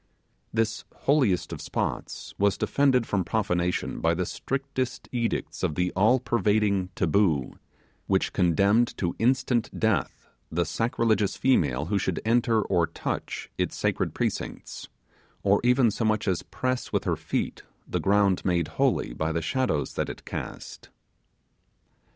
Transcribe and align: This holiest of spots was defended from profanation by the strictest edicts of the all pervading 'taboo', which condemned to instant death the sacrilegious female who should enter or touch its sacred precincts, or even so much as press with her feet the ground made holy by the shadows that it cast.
This 0.51 0.83
holiest 1.03 1.53
of 1.53 1.61
spots 1.61 2.33
was 2.39 2.57
defended 2.57 3.05
from 3.05 3.23
profanation 3.23 3.99
by 4.01 4.15
the 4.15 4.25
strictest 4.25 5.07
edicts 5.11 5.61
of 5.61 5.75
the 5.75 5.93
all 5.95 6.19
pervading 6.19 6.89
'taboo', 6.95 7.59
which 8.07 8.33
condemned 8.33 8.97
to 8.97 9.15
instant 9.19 9.69
death 9.79 10.27
the 10.51 10.65
sacrilegious 10.65 11.35
female 11.37 11.85
who 11.85 11.99
should 11.99 12.19
enter 12.25 12.63
or 12.63 12.87
touch 12.87 13.51
its 13.59 13.75
sacred 13.75 14.15
precincts, 14.15 14.87
or 15.43 15.61
even 15.63 15.91
so 15.91 16.03
much 16.03 16.27
as 16.27 16.41
press 16.41 16.91
with 16.91 17.03
her 17.03 17.15
feet 17.15 17.61
the 17.87 17.99
ground 17.99 18.43
made 18.43 18.69
holy 18.69 19.13
by 19.13 19.31
the 19.31 19.39
shadows 19.43 19.93
that 19.93 20.09
it 20.09 20.25
cast. 20.25 20.89